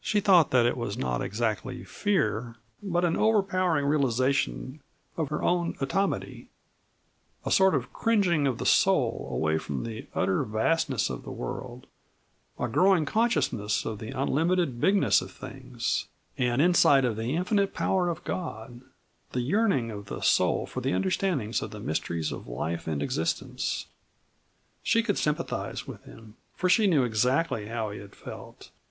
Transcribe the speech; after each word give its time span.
She 0.00 0.20
thought 0.20 0.52
that 0.52 0.64
it 0.64 0.74
was 0.74 0.96
not 0.96 1.20
exactly 1.20 1.84
fear, 1.84 2.56
but 2.82 3.04
an 3.04 3.14
overpowering 3.14 3.84
realization 3.84 4.80
of 5.18 5.28
her 5.28 5.42
own 5.42 5.74
atomity; 5.82 6.46
a 7.44 7.50
sort 7.50 7.74
of 7.74 7.92
cringing 7.92 8.46
of 8.46 8.56
the 8.56 8.64
soul 8.64 9.28
away 9.30 9.58
from 9.58 9.84
the 9.84 10.06
utter 10.14 10.44
vastness 10.44 11.10
of 11.10 11.24
the 11.24 11.30
world; 11.30 11.86
a 12.58 12.68
growing 12.68 13.04
consciousness 13.04 13.84
of 13.84 13.98
the 13.98 14.18
unlimited 14.18 14.80
bigness 14.80 15.20
of 15.20 15.30
things; 15.30 16.06
an 16.38 16.62
insight 16.62 17.04
of 17.04 17.16
the 17.16 17.34
infinite 17.36 17.74
power 17.74 18.08
of 18.08 18.24
God 18.24 18.80
the 19.32 19.42
yearning 19.42 19.90
of 19.90 20.06
the 20.06 20.22
soul 20.22 20.64
for 20.64 20.80
understanding 20.88 21.52
of 21.60 21.70
the 21.70 21.80
mysteries 21.80 22.32
of 22.32 22.48
life 22.48 22.86
and 22.86 23.02
existence. 23.02 23.88
She 24.82 25.02
could 25.02 25.18
sympathize 25.18 25.86
with 25.86 26.02
him, 26.04 26.36
for 26.54 26.70
she 26.70 26.86
knew 26.86 27.04
exactly 27.04 27.66
how 27.66 27.90
he 27.90 27.98
had 27.98 28.14
felt. 28.16 28.70